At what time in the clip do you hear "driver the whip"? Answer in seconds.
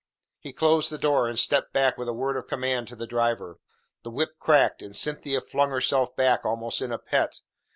3.05-4.31